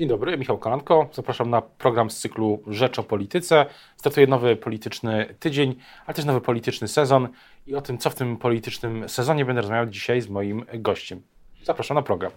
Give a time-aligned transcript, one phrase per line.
[0.00, 1.08] Dzień dobry, Michał Kolanko.
[1.12, 3.66] Zapraszam na program z cyklu Rzecz o Polityce.
[3.96, 5.74] Startuje nowy polityczny tydzień,
[6.06, 7.28] ale też nowy polityczny sezon.
[7.66, 11.22] I o tym, co w tym politycznym sezonie będę rozmawiał dzisiaj z moim gościem.
[11.64, 12.32] Zapraszam na program.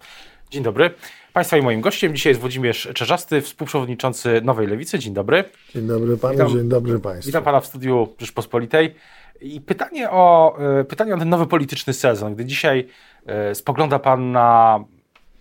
[0.50, 0.90] Dzień dobry.
[1.32, 4.98] Państwa i moim gościem dzisiaj jest Włodzimierz Czerzasty, współprzewodniczący Nowej Lewicy.
[4.98, 5.44] Dzień dobry.
[5.74, 7.26] Dzień dobry panu, witam, dzień dobry państwu.
[7.26, 8.94] Witam pana w studiu Rzeczpospolitej.
[9.40, 12.34] I pytanie o, e, pytanie o ten nowy polityczny sezon.
[12.34, 12.88] Gdy dzisiaj
[13.26, 14.84] e, spogląda pan na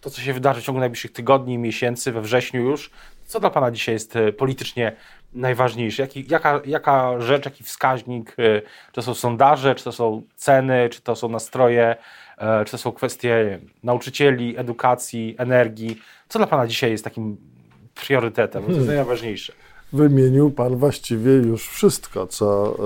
[0.03, 2.91] to, co się wydarzy w ciągu najbliższych tygodni, miesięcy, we wrześniu już,
[3.25, 4.95] co dla Pana dzisiaj jest e, politycznie
[5.33, 6.01] najważniejsze?
[6.01, 8.35] Jaki, jaka, jaka rzecz, jaki wskaźnik?
[8.39, 11.95] E, czy to są sondaże, czy to są ceny, czy to są nastroje,
[12.37, 15.99] e, czy to są kwestie nauczycieli, edukacji, energii?
[16.29, 17.37] Co dla Pana dzisiaj jest takim
[17.95, 18.63] priorytetem?
[18.63, 18.95] Co jest hmm.
[18.95, 19.53] najważniejsze?
[19.93, 22.77] Wymienił Pan właściwie już wszystko, co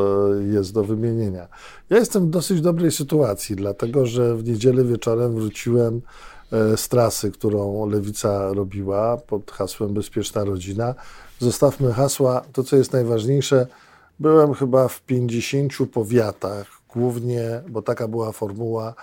[0.52, 1.48] jest do wymienienia.
[1.90, 6.02] Ja jestem w dosyć dobrej sytuacji, dlatego że w niedzielę wieczorem wróciłem
[6.52, 10.96] z trasy, którą lewica robiła pod hasłem Bezpieczna Rodzina.
[11.40, 12.42] Zostawmy hasła.
[12.54, 13.68] To, co jest najważniejsze,
[14.20, 18.94] byłem chyba w 50 powiatach, głównie, bo taka była formuła,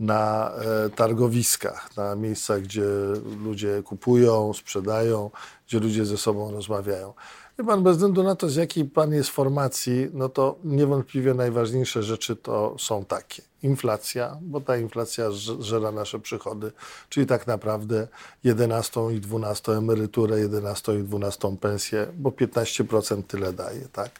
[0.00, 2.84] na e, targowiskach, na miejscach, gdzie
[3.44, 5.30] ludzie kupują, sprzedają,
[5.66, 7.12] gdzie ludzie ze sobą rozmawiają.
[7.58, 12.02] Wie pan, bez względu na to, z jakiej pan jest formacji, no to niewątpliwie najważniejsze
[12.02, 13.42] rzeczy to są takie.
[13.62, 16.72] Inflacja, bo ta inflacja żera nasze przychody,
[17.08, 18.08] czyli tak naprawdę
[18.44, 24.10] 11 i 12 emeryturę, 11 i 12 pensję, bo 15% tyle daje, tak?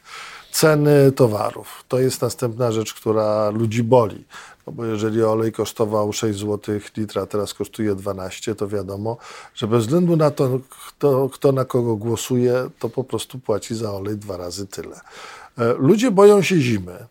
[0.55, 1.84] Ceny towarów.
[1.88, 4.24] To jest następna rzecz, która ludzi boli.
[4.66, 9.16] No bo jeżeli olej kosztował 6 zł litra, teraz kosztuje 12, to wiadomo,
[9.55, 13.92] że bez względu na to, kto, kto na kogo głosuje, to po prostu płaci za
[13.92, 15.00] olej dwa razy tyle.
[15.58, 17.06] E, ludzie boją się zimy.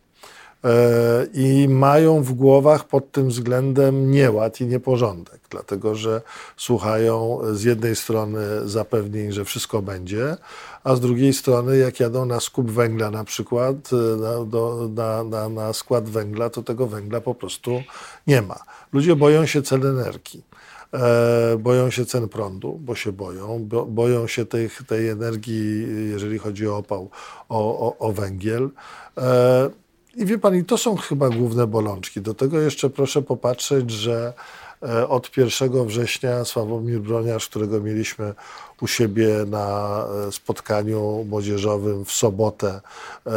[0.63, 6.21] E, i mają w głowach pod tym względem nieład i nieporządek, dlatego że
[6.57, 10.37] słuchają z jednej strony zapewnień, że wszystko będzie,
[10.83, 15.23] a z drugiej strony, jak jadą na skup węgla na przykład, e, na, do, na,
[15.23, 17.83] na, na skład węgla, to tego węgla po prostu
[18.27, 18.59] nie ma.
[18.93, 20.43] Ludzie boją się cen energii.
[20.93, 26.39] E, boją się cen prądu, bo się boją, bo, boją się tej, tej energii, jeżeli
[26.39, 27.09] chodzi o opał,
[27.49, 28.69] o, o, o węgiel.
[30.15, 32.21] I wie pan, i to są chyba główne bolączki.
[32.21, 34.33] Do tego jeszcze proszę popatrzeć, że
[34.83, 38.33] e, od 1 września Sławomir Broniarz, którego mieliśmy
[38.81, 39.97] u siebie na
[40.27, 42.81] e, spotkaniu młodzieżowym w sobotę
[43.25, 43.31] e,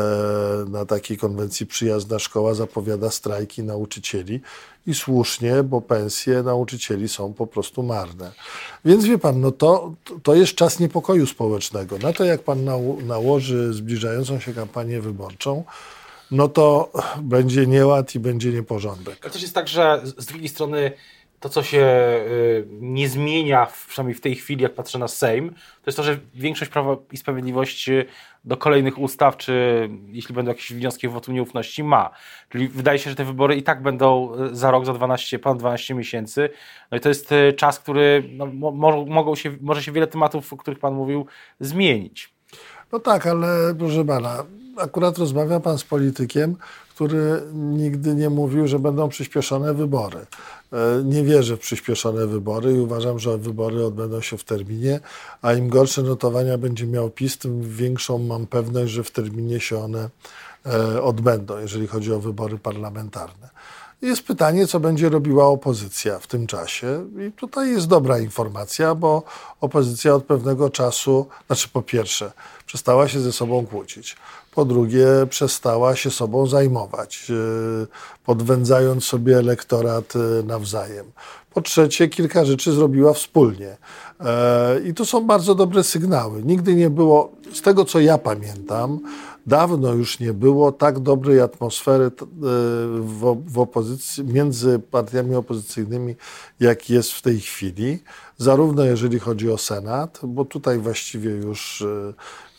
[0.69, 4.41] na takiej konwencji Przyjazna Szkoła, zapowiada strajki nauczycieli.
[4.87, 8.33] I słusznie, bo pensje nauczycieli są po prostu marne.
[8.85, 11.99] Więc wie pan, no to, to jest czas niepokoju społecznego.
[11.99, 12.65] Na to, jak pan
[13.07, 15.65] nałoży zbliżającą się kampanię wyborczą,
[16.31, 16.93] no to
[17.23, 19.19] będzie nieład i będzie nieporządek.
[19.23, 20.93] Ale też jest tak, że z drugiej strony
[21.41, 21.79] to, co się
[22.29, 26.19] y, nie zmienia, przynajmniej w tej chwili, jak patrzę na Sejm, to jest to, że
[26.35, 27.93] większość Prawa i Sprawiedliwości
[28.45, 32.11] do kolejnych ustaw, czy jeśli będą jakieś wnioski o wotum nieufności, ma.
[32.49, 35.59] Czyli wydaje się, że te wybory i tak będą y, za rok, za 12, ponad
[35.59, 36.51] 12 miesięcy.
[36.91, 40.53] No i to jest y, czas, który no, mo mogą się, może się wiele tematów,
[40.53, 41.27] o których Pan mówił,
[41.61, 42.36] zmienić.
[42.97, 44.45] No tak, ale proszę pana,
[44.77, 46.57] akurat rozmawia pan z politykiem,
[46.95, 50.19] który nigdy nie mówił, że będą przyspieszone wybory.
[50.73, 55.01] E, nie wierzę w przyspieszone wybory i uważam, że wybory odbędą się w terminie,
[55.43, 59.78] a im gorsze notowania będzie miał PiS, tym większą mam pewność, że w terminie się
[59.78, 60.11] one
[60.67, 63.49] e, odbędą, jeżeli chodzi o wybory parlamentarne.
[64.03, 67.05] Jest pytanie, co będzie robiła opozycja w tym czasie.
[67.29, 69.23] I tutaj jest dobra informacja, bo
[69.61, 72.33] opozycja od pewnego czasu, znaczy po pierwsze,
[72.67, 74.17] przestała się ze sobą kłócić.
[74.55, 77.34] Po drugie, przestała się sobą zajmować, e,
[78.25, 81.07] podwędzając sobie elektorat e, nawzajem.
[81.55, 83.77] Po trzecie, kilka rzeczy zrobiła wspólnie.
[84.21, 86.43] E, I to są bardzo dobre sygnały.
[86.43, 89.01] Nigdy nie było, z tego co ja pamiętam,
[89.47, 92.11] dawno już nie było tak dobrej atmosfery
[93.01, 96.15] w, w opozycji, między partiami opozycyjnymi,
[96.61, 97.99] jak jest w tej chwili.
[98.39, 101.84] Zarówno jeżeli chodzi o Senat, bo tutaj właściwie już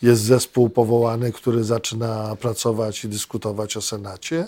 [0.02, 4.46] jest zespół powołany, który zaczyna pracować i dyskutować o Senacie,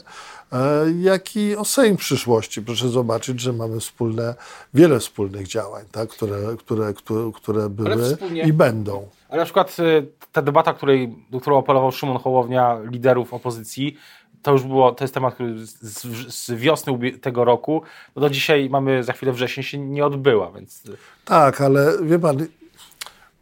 [0.52, 0.58] e,
[1.00, 2.62] jak i o Sejm przyszłości.
[2.62, 4.34] Proszę zobaczyć, że mamy wspólne,
[4.74, 9.08] wiele wspólnych działań, tak, które, które, które, które były i będą.
[9.28, 10.02] Ale na przykład e,
[10.32, 13.96] ta debata, której, do którą apelował Szymon Hołownia, liderów opozycji,
[14.42, 16.02] to już było, to jest temat, który z,
[16.34, 17.82] z, wiosny tego roku,
[18.16, 20.82] no do dzisiaj mamy, za chwilę wrzesień się nie odbyła, więc...
[21.24, 22.46] Tak, ale wie pan,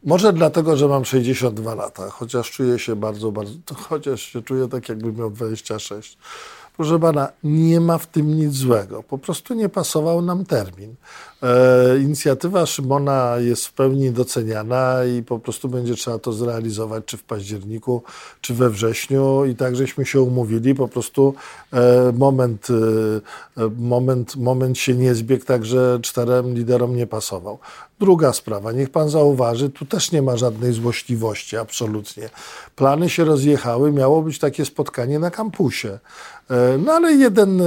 [0.03, 3.53] może dlatego, że mam 62 lata, chociaż czuję się bardzo, bardzo,
[3.89, 6.17] chociaż się czuję tak, jakbym miał 26.
[6.79, 9.03] Proszę pana, nie ma w tym nic złego.
[9.03, 10.95] Po prostu nie pasował nam termin.
[11.43, 17.17] E, inicjatywa Szymona jest w pełni doceniana i po prostu będzie trzeba to zrealizować czy
[17.17, 18.03] w październiku,
[18.41, 20.75] czy we wrześniu i tak żeśmy się umówili.
[20.75, 21.33] Po prostu
[21.73, 22.67] e, moment,
[23.57, 27.59] e, moment, moment się nie zbiegł, także czterem liderom nie pasował.
[27.99, 32.29] Druga sprawa, niech pan zauważy, tu też nie ma żadnej złośliwości, absolutnie.
[32.75, 35.99] Plany się rozjechały, miało być takie spotkanie na kampusie.
[36.49, 37.65] E, no ale jeden e,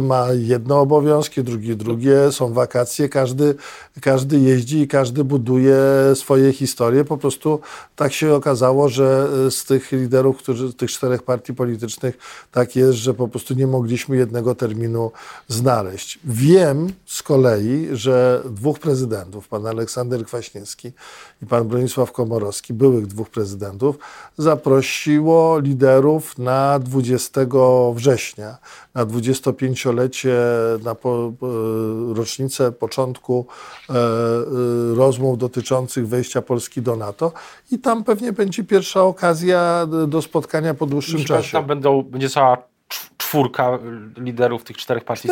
[0.00, 3.54] ma jedno obowiązki, drugi drugie, są wakacje, każdy,
[4.00, 5.76] każdy jeździ i każdy buduje
[6.14, 7.04] swoje historie.
[7.04, 7.60] Po prostu
[7.96, 12.18] tak się okazało, że e, z tych liderów, którzy, tych czterech partii politycznych,
[12.52, 15.12] tak jest, że po prostu nie mogliśmy jednego terminu
[15.48, 16.18] znaleźć.
[16.24, 20.92] Wiem z kolei, że dwóch prezydentów, pan Aleksander Kwaśniewski
[21.42, 23.98] i pan Bronisław Komorowski, byłych dwóch prezydentów,
[24.38, 27.40] zaprosiło liderów na 20
[27.94, 28.58] września,
[28.94, 30.36] na 25-lecie,
[30.84, 31.32] na po,
[32.14, 33.46] rocznicę początku
[33.90, 37.32] e, e, rozmów dotyczących wejścia Polski do NATO
[37.70, 41.52] i tam pewnie będzie pierwsza okazja do spotkania po dłuższym Myślę, czasie.
[41.52, 42.72] Tam będą, będzie cała
[43.16, 43.78] czwórka
[44.16, 45.28] liderów tych czterech partii?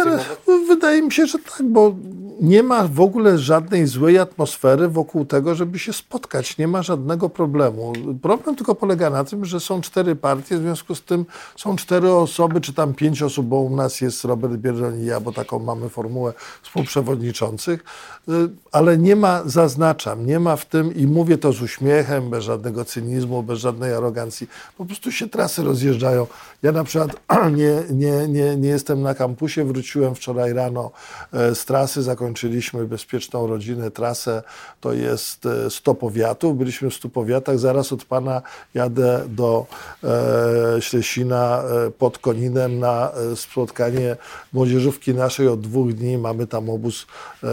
[0.69, 1.94] Wydaje mi się, że tak, bo
[2.40, 6.58] nie ma w ogóle żadnej złej atmosfery wokół tego, żeby się spotkać.
[6.58, 7.92] Nie ma żadnego problemu.
[8.22, 11.26] Problem tylko polega na tym, że są cztery partie, w związku z tym
[11.56, 15.20] są cztery osoby, czy tam pięć osób, bo u nas jest Robert Biedroń i ja,
[15.20, 16.32] bo taką mamy formułę
[16.62, 17.84] współprzewodniczących,
[18.28, 18.32] y,
[18.72, 22.84] ale nie ma, zaznaczam, nie ma w tym, i mówię to z uśmiechem, bez żadnego
[22.84, 24.48] cynizmu, bez żadnej arogancji,
[24.78, 26.26] po prostu się trasy rozjeżdżają.
[26.62, 27.16] Ja na przykład
[27.56, 30.90] nie, nie, nie, nie jestem na kampusie, wróciłem wczoraj rano
[31.32, 34.43] e, z trasy, zakończyliśmy bezpieczną rodzinę, trasę,
[34.81, 38.43] to jest 100 e, powiatów, byliśmy w 100 powiatach, zaraz od Pana
[38.75, 39.67] jadę do
[40.05, 44.17] e, Ślesina e, pod Koninem na spotkanie
[44.53, 45.49] młodzieżówki naszej.
[45.49, 47.06] Od dwóch dni, mamy tam obóz
[47.43, 47.47] e,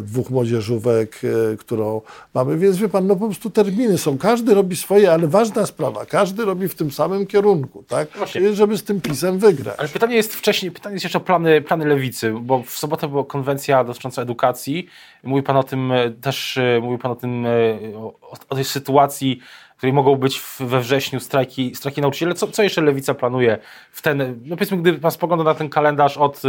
[0.00, 1.20] dwóch młodzieżówek,
[1.52, 2.00] e, którą
[2.34, 6.06] mamy, więc wie Pan, no po prostu terminy są, każdy robi swoje, ale ważna sprawa,
[6.06, 8.54] każdy robi w tym samym kierunku, tak, Właśnie.
[8.54, 9.76] żeby z tym PiSem wygrać.
[9.78, 13.24] Ale pytanie jest wcześniej, pytanie jest jeszcze o plany, plany lewicy, bo w sobotę była
[13.24, 14.86] konwencja dotycząca edukacji.
[15.22, 17.50] Mówi pan o tym e, też, e, mówi pan o tym, e,
[17.96, 18.14] o,
[18.48, 19.40] o tej sytuacji,
[19.74, 22.34] w której mogą być we wrześniu strajki, strajki nauczycieli.
[22.34, 23.58] Co, co jeszcze lewica planuje
[23.92, 26.42] w ten, no powiedzmy, gdy pan spogląda na ten kalendarz od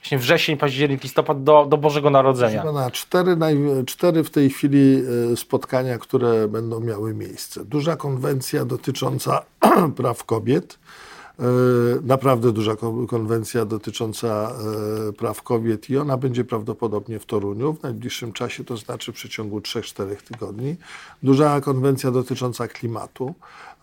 [0.00, 2.62] właśnie wrzesień, październik, listopad do, do Bożego Narodzenia?
[2.62, 3.56] Pana, cztery, naj,
[3.86, 5.02] cztery w tej chwili
[5.36, 7.64] spotkania, które będą miały miejsce.
[7.64, 9.42] Duża konwencja dotycząca
[9.96, 10.78] praw kobiet,
[12.02, 12.76] naprawdę duża
[13.08, 14.52] konwencja dotycząca
[15.08, 19.14] e, praw kobiet i ona będzie prawdopodobnie w Toruniu w najbliższym czasie, to znaczy w
[19.14, 20.76] przeciągu 3-4 tygodni.
[21.22, 23.34] Duża konwencja dotycząca klimatu.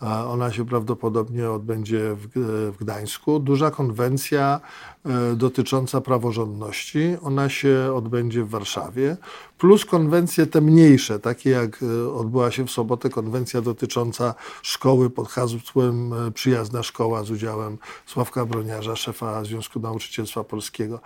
[0.02, 3.40] Ona się prawdopodobnie odbędzie w, Gdańsku.
[3.40, 4.62] Duża konwencja
[5.06, 9.18] e, dotycząca praworządności, ona się odbędzie w Warszawie.
[9.58, 15.28] Plus konwencje te mniejsze, takie jak e, odbyła się w sobotę konwencja dotycząca szkoły pod
[15.28, 21.00] hasłem e, Przyjazna Szkoła z udziałem Sławka Broniarza, szefa Związku Nauczycielstwa Polskiego.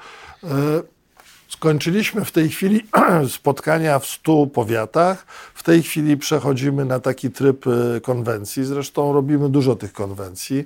[1.48, 2.82] Skończyliśmy w tej chwili
[3.38, 5.26] spotkania w stu powiatach.
[5.54, 8.66] W tej chwili przechodzimy na taki tryb e, konwencji.
[8.66, 10.66] Zresztą robimy dużo tych konwencji.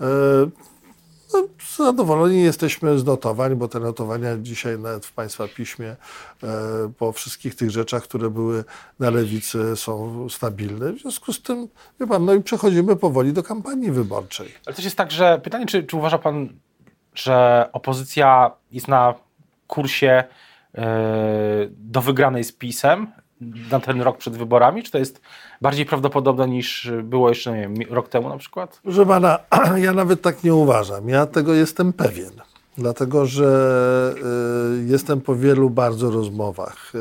[0.00, 0.06] E,
[1.34, 1.42] no,
[1.76, 5.96] zadowoleni jesteśmy z notowań, bo te notowania dzisiaj nawet w Państwa piśmie
[6.42, 6.46] e,
[6.98, 8.64] po wszystkich tych rzeczach, które były
[8.98, 10.92] na lewicy są stabilne.
[10.92, 11.68] W związku z tym,
[12.00, 14.54] wie Pan, no i przechodzimy powoli do kampanii wyborczej.
[14.66, 16.48] Ale też jest tak, że pytanie, czy, czy uważa Pan,
[17.14, 19.14] że opozycja jest na
[19.66, 20.24] kursie
[20.74, 20.84] e,
[21.70, 23.06] do wygranej z PiSem
[23.70, 24.82] na ten rok przed wyborami?
[24.82, 25.20] Czy to jest
[25.60, 28.80] bardziej prawdopodobne niż było jeszcze nie wiem, rok temu na przykład?
[28.82, 29.38] Proszę pana,
[29.86, 31.08] ja nawet tak nie uważam.
[31.08, 32.32] Ja tego jestem pewien.
[32.78, 34.14] Dlatego, że
[34.82, 36.98] y, jestem po wielu bardzo rozmowach y,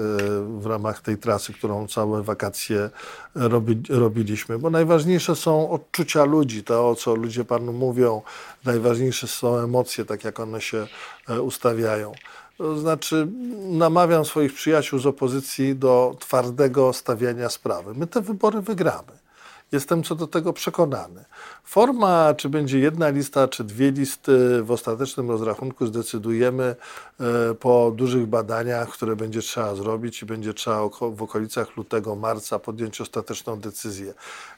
[0.59, 2.89] w ramach tej trasy, którą całe wakacje
[3.35, 8.21] robi, robiliśmy, bo najważniejsze są odczucia ludzi, to o co ludzie panu mówią,
[8.65, 10.87] najważniejsze są emocje, tak jak one się
[11.29, 12.11] e, ustawiają.
[12.57, 13.27] To znaczy,
[13.69, 17.93] namawiam swoich przyjaciół z opozycji do twardego stawiania sprawy.
[17.93, 19.24] My te wybory wygramy.
[19.71, 21.25] Jestem co do tego przekonany.
[21.63, 26.75] Forma, czy będzie jedna lista, czy dwie listy, w ostatecznym rozrachunku zdecydujemy
[27.19, 32.59] e, po dużych badaniach, które będzie trzeba zrobić i będzie trzeba w okolicach lutego, marca
[32.59, 34.13] podjąć ostateczną decyzję.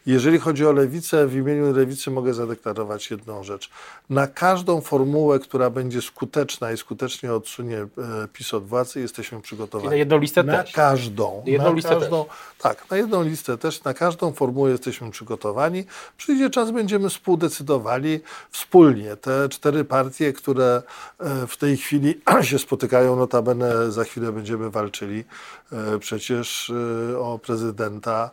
[0.06, 3.70] Jeżeli chodzi o lewicę, w imieniu lewicy mogę zadeklarować jedną rzecz.
[4.10, 7.88] Na każdą formułę, która będzie skuteczna i skutecznie odsunie e,
[8.34, 9.90] PiS od władzy, jesteśmy przygotowani.
[9.90, 10.72] Na jedną listę na też?
[10.72, 12.24] Każdą, jedną na listę każdą.
[12.24, 12.34] też.
[12.60, 15.86] Tak, na jedną listę też, na każdą formułę jesteśmy jesteśmy przygotowani.
[16.18, 18.20] Przyjdzie czas, będziemy współdecydowali
[18.52, 19.16] wspólnie.
[19.16, 20.82] Te cztery partie, które
[21.20, 25.24] e, w tej chwili się spotykają, notabene za chwilę będziemy walczyli
[25.72, 28.30] e, przecież e, o prezydenta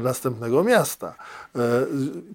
[0.00, 1.14] następnego miasta.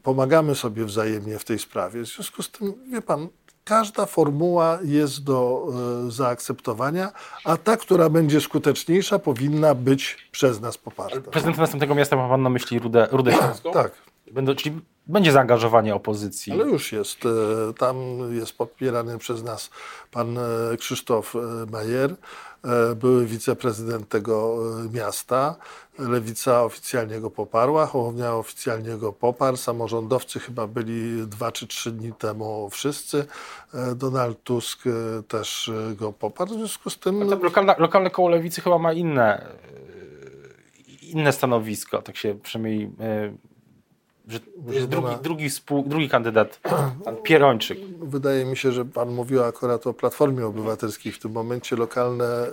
[0.03, 2.01] Pomagamy sobie wzajemnie w tej sprawie.
[2.01, 3.27] W związku z tym, wie pan,
[3.63, 5.67] każda formuła jest do
[6.07, 7.11] e, zaakceptowania,
[7.45, 11.31] a ta, która będzie skuteczniejsza, powinna być przez nas poparta.
[11.31, 13.71] Prezydent następnego miasta ma pan na myśli Rudę, Rudę Śląską?
[13.71, 13.91] Tak.
[14.31, 16.53] Będą, czyli będzie zaangażowanie opozycji.
[16.53, 17.25] Ale już jest.
[17.25, 17.97] E, tam
[18.31, 19.69] jest popierany przez nas
[20.11, 20.41] pan e,
[20.77, 21.33] Krzysztof
[21.71, 22.15] Majer,
[22.95, 24.57] były wiceprezydent tego
[24.93, 25.55] miasta.
[25.99, 32.13] Lewica oficjalnie go poparła, Hołownia oficjalnie go poparł, samorządowcy chyba byli dwa czy trzy dni
[32.13, 33.25] temu wszyscy,
[33.73, 37.29] e, Donald Tusk e, też e, go poparł, w związku z tym...
[37.29, 39.45] Lokalne, lokalne koło Lewicy chyba ma inne,
[41.01, 42.91] inne stanowisko, tak się przynajmniej
[44.27, 46.59] że jest drugi, drugi, współ, drugi kandydat,
[47.05, 47.79] pan Pierończyk.
[47.99, 51.11] Wydaje mi się, że pan mówił akurat o Platformie Obywatelskiej.
[51.11, 52.51] W tym momencie lokalne y,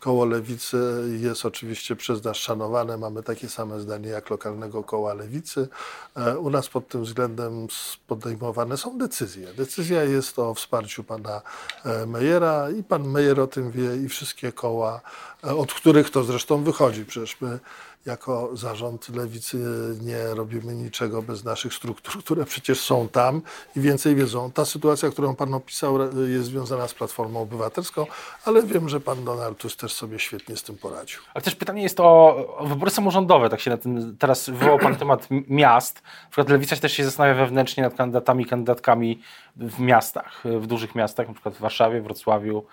[0.00, 0.78] koło Lewicy
[1.20, 2.98] jest oczywiście przez nas szanowane.
[2.98, 5.68] Mamy takie same zdanie jak lokalnego koła Lewicy.
[6.16, 7.66] E, u nas pod tym względem
[8.06, 9.54] podejmowane są decyzje.
[9.54, 11.42] Decyzja jest o wsparciu pana
[11.84, 15.00] e, Mejera i pan Mejer o tym wie i wszystkie koła,
[15.42, 17.04] od których to zresztą wychodzi.
[17.04, 17.58] Przecież my
[18.06, 19.58] jako zarząd lewicy
[20.00, 23.42] nie robimy niczego bez naszych struktur, które przecież są tam
[23.76, 24.50] i więcej wiedzą.
[24.50, 28.06] Ta sytuacja, którą pan opisał, jest związana z Platformą Obywatelską,
[28.44, 31.20] ale wiem, że pan Donald Tusk też sobie świetnie z tym poradził.
[31.34, 33.50] Ale też pytanie jest o, o wybory samorządowe.
[33.50, 36.02] Tak się na tym, teraz wywołał pan temat miast.
[36.04, 39.22] Na przykład lewica też się zastanawia wewnętrznie nad kandydatami, kandydatkami
[39.56, 42.64] w miastach, w dużych miastach, na przykład w Warszawie, Wrocławiu,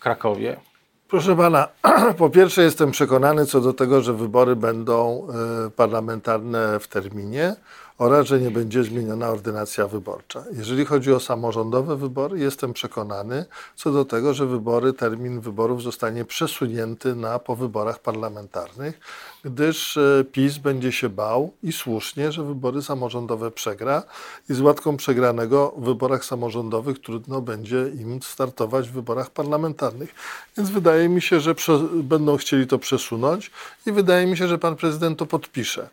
[0.00, 0.56] Krakowie.
[1.14, 1.68] Proszę pana,
[2.18, 5.26] po pierwsze jestem przekonany co do tego, że wybory będą
[5.66, 7.56] e, parlamentarne w terminie
[7.98, 10.44] oraz, że nie będzie zmieniona ordynacja wyborcza.
[10.52, 13.44] Jeżeli chodzi o samorządowe wybory, jestem przekonany
[13.76, 19.00] co do tego, że wybory, termin wyborów zostanie przesunięty na po wyborach parlamentarnych,
[19.44, 24.02] gdyż e, PiS będzie się bał i słusznie, że wybory samorządowe przegra
[24.50, 30.14] i z łatką przegranego w wyborach samorządowych trudno będzie im startować w wyborach parlamentarnych.
[30.56, 31.54] Więc wydaje mi się, że
[31.94, 33.50] będą chcieli to przesunąć
[33.86, 35.88] i wydaje mi się, że pan prezydent to podpisze.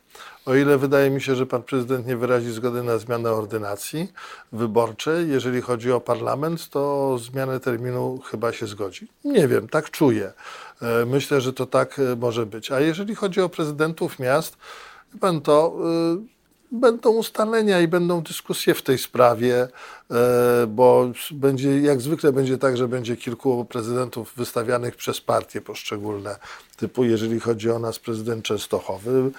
[0.46, 4.12] O ile wydaje mi się, że pan prezydent nie wyrazi zgody na zmianę ordynacji
[4.52, 9.08] wyborczej, jeżeli chodzi o parlament, to zmianę terminu chyba się zgodzi.
[9.24, 10.34] Nie wiem, tak czuję.
[10.82, 12.72] E, myślę, że to tak e, może być.
[12.72, 14.58] A jeżeli chodzi o prezydentów miast,
[15.20, 15.78] pan to
[16.18, 16.31] e,
[16.72, 19.68] będą ustalenia i będą dyskusje w tej sprawie,
[20.68, 26.36] bo będzie, jak zwykle będzie tak, że będzie kilku prezydentów wystawianych przez partie poszczególne,
[26.78, 29.32] typu jeżeli chodzi o nas prezydent Częstochowy,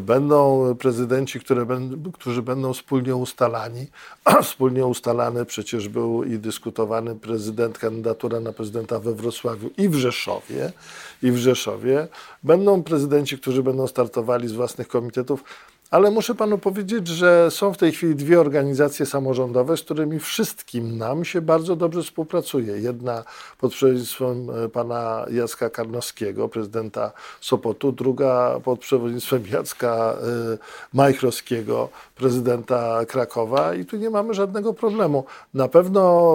[0.00, 1.66] będą prezydenci, które,
[2.12, 3.86] którzy będą wspólnie ustalani,
[4.42, 10.72] wspólnie ustalany przecież był i dyskutowany prezydent, kandydatura na prezydenta we Wrocławiu i w Rzeszowie,
[11.22, 12.08] i w Rzeszowie,
[12.42, 15.44] będą prezydenci, którzy będą startowali z własnych komitetów,
[15.90, 20.98] ale muszę panu powiedzieć, że są w tej chwili dwie organizacje samorządowe, z którymi wszystkim
[20.98, 22.78] nam się bardzo dobrze współpracuje.
[22.78, 23.24] Jedna
[23.60, 30.58] pod przewodnictwem e, pana Jacka Karnowskiego, prezydenta Sopotu, druga pod przewodnictwem Jacka e,
[30.92, 35.24] Majchrowskiego, prezydenta Krakowa i tu nie mamy żadnego problemu.
[35.54, 36.32] Na pewno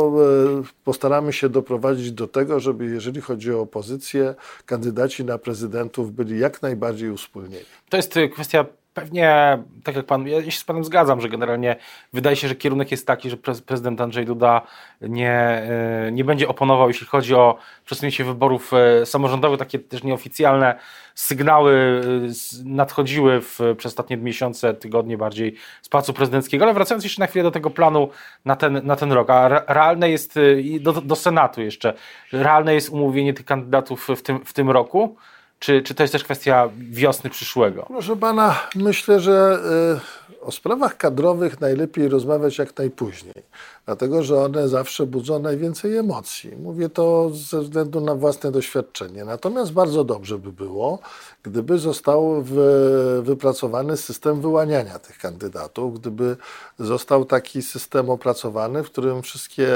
[0.59, 6.39] e, postaramy się doprowadzić do tego, żeby jeżeli chodzi o opozycję, kandydaci na prezydentów byli
[6.39, 7.65] jak najbardziej uspólnieni.
[7.89, 11.75] To jest kwestia Pewnie, tak jak pan, ja się z panem zgadzam, że generalnie
[12.13, 14.61] wydaje się, że kierunek jest taki, że prezydent Andrzej Duda
[15.01, 19.59] nie, e, nie będzie oponował, jeśli chodzi o przesunięcie wyborów e, samorządowych.
[19.59, 20.75] Takie też nieoficjalne
[21.15, 26.65] sygnały e, nadchodziły w, przez ostatnie miesiące, tygodnie bardziej z Pałacu Prezydenckiego.
[26.65, 28.09] Ale wracając jeszcze na chwilę do tego planu
[28.45, 30.39] na ten, na ten rok, a realne jest,
[30.79, 31.93] do, do Senatu jeszcze,
[32.31, 35.17] realne jest umówienie tych kandydatów w tym, w tym roku.
[35.61, 37.85] Czy, czy to jest też kwestia wiosny przyszłego?
[37.87, 39.59] Proszę pana, myślę, że
[40.39, 43.33] y, o sprawach kadrowych najlepiej rozmawiać jak najpóźniej,
[43.85, 46.55] dlatego że one zawsze budzą najwięcej emocji.
[46.55, 49.25] Mówię to ze względu na własne doświadczenie.
[49.25, 50.99] Natomiast bardzo dobrze by było,
[51.43, 52.43] gdyby został
[53.21, 56.37] wypracowany system wyłaniania tych kandydatów, gdyby
[56.79, 59.67] został taki system opracowany, w którym wszystkie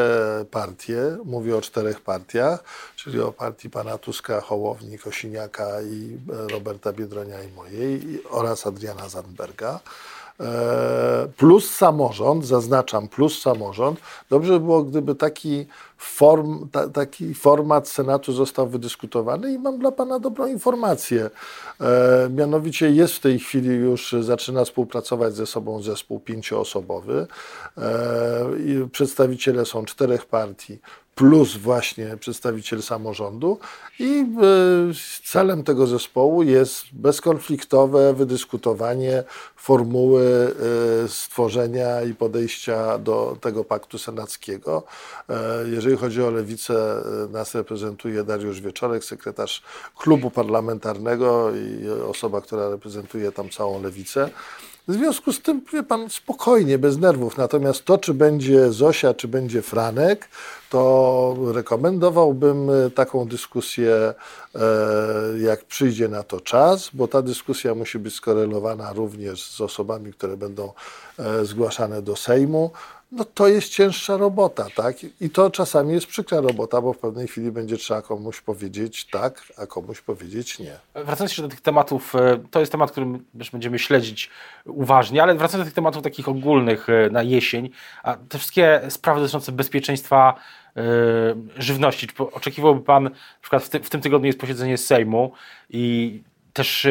[0.51, 2.63] partie, mówię o czterech partiach,
[2.95, 6.17] czyli o partii pana Tuska, Hołowni, Kosiniaka i
[6.51, 9.79] Roberta Biedronia i mojej oraz Adriana Zandberga,
[11.37, 13.99] plus samorząd, zaznaczam, plus samorząd.
[14.29, 15.65] Dobrze by było, gdyby taki,
[15.97, 21.29] form, ta, taki format Senatu został wydyskutowany i mam dla Pana dobrą informację.
[21.81, 27.27] E, mianowicie jest w tej chwili już, zaczyna współpracować ze sobą zespół pięcioosobowy.
[27.77, 30.79] E, przedstawiciele są czterech partii
[31.15, 33.59] plus właśnie przedstawiciel samorządu
[33.99, 34.25] i e,
[35.23, 39.23] celem tego zespołu jest bezkonfliktowe wydyskutowanie
[39.55, 40.55] formuły
[41.03, 44.83] e, stworzenia i podejścia do tego paktu senackiego.
[45.29, 45.35] E,
[45.67, 49.63] jeżeli chodzi o lewicę, nas reprezentuje Dariusz Wieczorek, sekretarz
[49.97, 54.29] klubu parlamentarnego i osoba, która reprezentuje tam całą lewicę.
[54.87, 57.37] W związku z tym, wie pan, spokojnie, bez nerwów.
[57.37, 60.29] Natomiast to, czy będzie Zosia, czy będzie Franek,
[60.69, 64.13] to rekomendowałbym e, taką dyskusję,
[64.55, 64.61] e,
[65.39, 70.37] jak przyjdzie na to czas, bo ta dyskusja musi być skorelowana również z osobami, które
[70.37, 70.71] będą
[71.19, 72.71] e, zgłaszane do Sejmu
[73.11, 74.95] no to jest cięższa robota, tak?
[75.21, 79.43] I to czasami jest przykra robota, bo w pewnej chwili będzie trzeba komuś powiedzieć tak,
[79.57, 80.77] a komuś powiedzieć nie.
[80.93, 83.05] Wracając jeszcze do tych tematów, e, to jest temat, który
[83.37, 84.29] też będziemy śledzić
[84.65, 87.69] uważnie, ale wracając do tych tematów takich ogólnych e, na jesień,
[88.03, 90.35] a te wszystkie sprawy dotyczące bezpieczeństwa
[90.75, 90.83] yy,
[91.57, 95.31] żywności, czy oczekiwałby Pan, na przykład w, ty, w tym tygodniu jest posiedzenie Sejmu
[95.69, 96.87] i też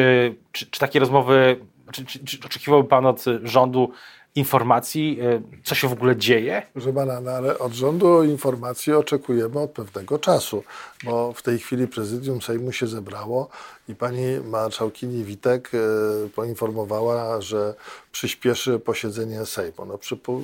[0.51, 1.59] czy, czy, takie rozmowy,
[1.91, 3.91] czy, czy, czy oczekiwałby Pan od rządu
[4.35, 6.61] informacji, e, co się w ogóle dzieje?
[6.73, 10.63] Proszę pana, no ale od rządu informacji oczekujemy od pewnego czasu,
[11.03, 13.49] bo w tej chwili prezydium Sejmu się zebrało
[13.87, 17.73] i pani marszałkini Witek e, poinformowała, że
[18.11, 19.85] przyspieszy posiedzenie Sejmu.
[19.87, 19.99] No,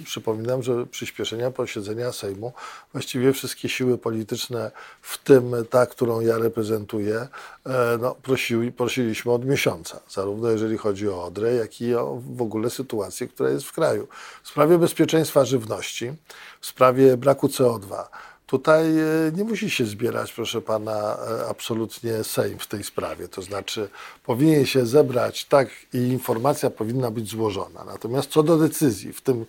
[0.05, 2.53] przypominam, że przyspieszenia posiedzenia Sejmu
[2.93, 4.71] właściwie wszystkie siły polityczne,
[5.01, 7.27] w tym ta, którą ja reprezentuję,
[7.65, 12.41] e, no, prosiły, prosiliśmy od miesiąca, zarówno jeżeli chodzi o Odrę, jak i o w
[12.41, 14.07] ogóle sytuację, która jest w kraju.
[14.43, 16.13] W sprawie bezpieczeństwa żywności,
[16.61, 18.03] w sprawie braku CO2,
[18.51, 23.27] Tutaj e, nie musi się zbierać, proszę pana, e, absolutnie Sejm w tej sprawie.
[23.27, 23.89] To znaczy,
[24.25, 27.83] powinien się zebrać tak i informacja powinna być złożona.
[27.83, 29.45] Natomiast co do decyzji w, tym,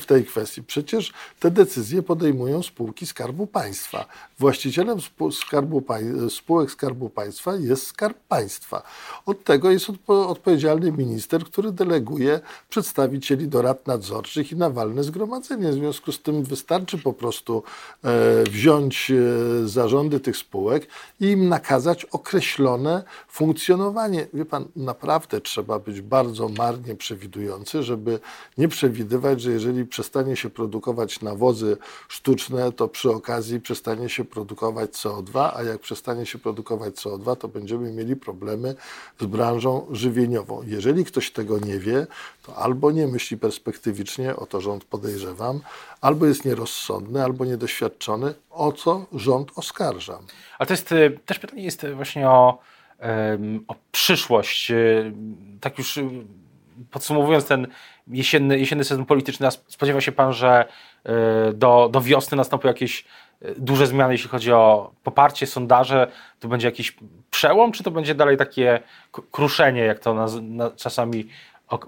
[0.00, 4.06] w tej kwestii, przecież te decyzje podejmują spółki Skarbu Państwa.
[4.38, 4.98] Właścicielem
[5.32, 5.84] skarbu,
[6.28, 8.82] spółek Skarbu Państwa jest Skarb Państwa.
[9.26, 15.04] Od tego jest odpo odpowiedzialny minister, który deleguje przedstawicieli do rad nadzorczych i na walne
[15.04, 15.70] zgromadzenie.
[15.70, 17.62] W związku z tym wystarczy po prostu
[18.04, 20.86] e, wziąć e, zarządy tych spółek
[21.20, 24.26] i im nakazać określone funkcjonowanie.
[24.34, 28.20] Wie pan, naprawdę trzeba być bardzo marnie przewidujący, żeby
[28.58, 31.76] nie przewidywać, że jeżeli przestanie się produkować nawozy
[32.08, 37.48] sztuczne, to przy okazji przestanie się produkować CO2, a jak przestanie się produkować CO2, to
[37.48, 38.74] będziemy mieli problemy
[39.20, 40.62] z branżą żywieniową.
[40.66, 42.06] Jeżeli ktoś tego nie wie,
[42.42, 45.60] to albo nie myśli perspektywicznie, o to rząd podejrzewam,
[46.00, 50.26] albo jest nierozsądny, albo niedoświadczony, o co rząd oskarżam.
[50.58, 52.58] Ale to jest y, też pytanie jest właśnie o,
[53.68, 54.70] o przyszłość.
[54.70, 55.12] Y,
[55.60, 55.98] tak już
[56.90, 57.66] podsumowując ten
[58.08, 60.68] jesienny, jesienny sezon polityczny, spodziewa się Pan, że
[61.54, 63.04] do, do wiosny nastąpią jakieś
[63.58, 66.96] duże zmiany, jeśli chodzi o poparcie, sondaże, to będzie jakiś
[67.30, 68.80] przełom, czy to będzie dalej takie
[69.30, 71.28] kruszenie, jak to na, na, czasami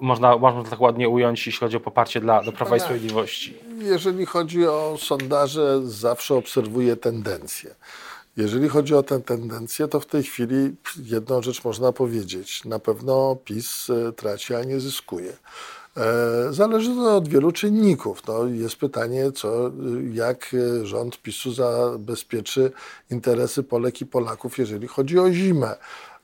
[0.00, 3.54] można, można to tak ładnie ująć, jeśli chodzi o poparcie dla, do Prawa i Sprawiedliwości?
[3.78, 7.74] Jeżeli chodzi o sondaże, zawsze obserwuję tendencje.
[8.36, 12.64] Jeżeli chodzi o tę tendencję, to w tej chwili jedną rzecz można powiedzieć.
[12.64, 15.32] Na pewno PiS e, traci, a nie zyskuje.
[15.96, 18.22] E, zależy to od wielu czynników.
[18.28, 19.70] No, jest pytanie, co,
[20.12, 22.72] jak rząd PiSu zabezpieczy
[23.10, 25.76] interesy Polek i Polaków, jeżeli chodzi o zimę.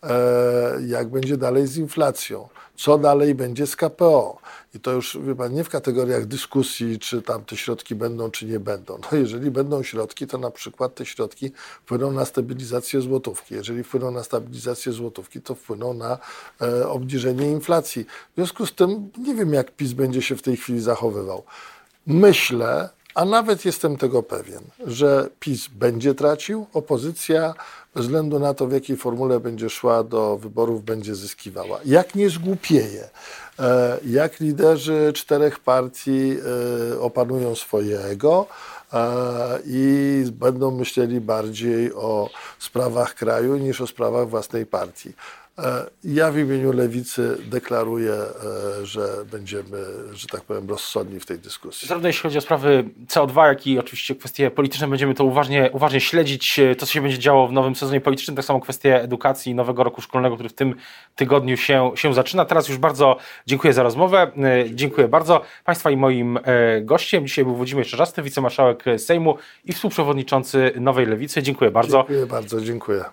[0.08, 4.38] E, jak będzie dalej z inflacją, co dalej będzie z KPO.
[4.74, 8.46] I to już, wie pan, nie w kategoriach dyskusji, czy tam te środki będą, czy
[8.46, 8.98] nie będą.
[9.12, 11.52] No jeżeli będą środki, to na przykład te środki
[11.84, 13.54] wpłyną na stabilizację złotówki.
[13.54, 16.18] Jeżeli wpłyną na stabilizację złotówki, to wpłyną na
[16.62, 18.04] e, obniżenie inflacji.
[18.04, 21.42] W związku z tym nie wiem, jak PiS będzie się w tej chwili zachowywał.
[22.06, 27.54] Myślę, a nawet jestem tego pewien, że PiS będzie tracił, opozycja
[27.94, 31.80] bez względu na to, w jakiej formule będzie szła do wyborów, będzie zyskiwała.
[31.84, 33.08] Jak nie zgłupieje,
[33.58, 36.36] e, jak liderzy czterech partii
[36.92, 38.46] e, opanują swoje ego
[38.92, 45.12] e, i będą myśleli bardziej o sprawach kraju niż o sprawach własnej partii.
[45.58, 49.78] E, Ja w imieniu Lewicy deklaruję, e, że będziemy,
[50.12, 51.88] że tak powiem, rozsądni w tej dyskusji.
[51.88, 56.00] Zarówno jeśli chodzi o sprawy CO2, jak i oczywiście kwestie polityczne, będziemy to uważnie, uważnie
[56.00, 59.52] śledzić, e, to co się będzie działo w nowym sezonie politycznym, tak samo kwestie edukacji
[59.52, 60.74] i nowego roku szkolnego, który w tym
[61.16, 62.44] tygodniu się, się zaczyna.
[62.44, 64.30] Teraz już bardzo dziękuję za rozmowę.
[64.70, 65.40] Dziękuję bardzo.
[65.64, 66.38] Państwa i moim
[66.82, 71.42] gościem dzisiaj był Włodzimierz Czarzasty, wicemarszałek Sejmu i współprzewodniczący Nowej Lewicy.
[71.42, 71.98] Dziękuję bardzo.
[71.98, 73.04] Dziękuję bardzo, dziękuję.